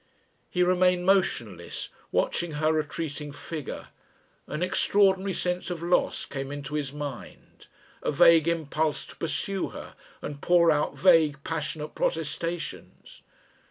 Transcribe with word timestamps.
He 0.49 0.63
remained 0.63 1.05
motionless, 1.05 1.89
watching 2.11 2.53
her 2.53 2.73
retreating 2.73 3.31
figure. 3.31 3.89
An 4.47 4.63
extraordinary 4.63 5.35
sense 5.35 5.69
of 5.69 5.83
loss 5.83 6.25
came 6.25 6.51
into 6.51 6.73
his 6.73 6.91
mind, 6.91 7.67
a 8.01 8.11
vague 8.11 8.47
impulse 8.47 9.05
to 9.05 9.15
pursue 9.15 9.67
her 9.67 9.93
and 10.19 10.41
pour 10.41 10.71
out 10.71 10.97
vague 10.97 11.43
passionate 11.43 11.93
protestations.... 11.93 13.21